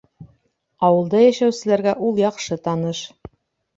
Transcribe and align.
Ауылда 0.87 1.21
йәшәүселәргә 1.25 1.95
ул 2.07 2.23
яҡшы 2.25 2.59
таныш. 2.69 3.03